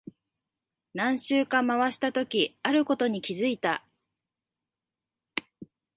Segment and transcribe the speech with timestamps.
[0.95, 3.85] 何周か回したとき、あることに気づいた。